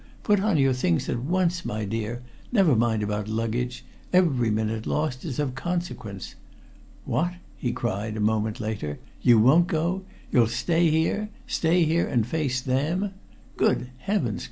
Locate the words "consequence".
5.53-6.33